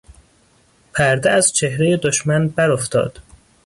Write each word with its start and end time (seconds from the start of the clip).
پرده 0.93 1.31
از 1.31 1.53
چهرهٔ 1.53 1.97
دشمن 1.97 2.47
بر 2.47 2.71
افتاد. 2.71 3.19